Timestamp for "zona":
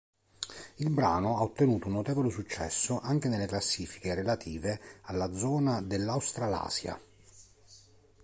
5.31-5.79